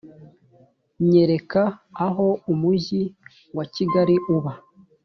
[1.09, 1.61] nyereka
[2.05, 3.01] aho umujyi
[3.55, 4.53] wa kigali uba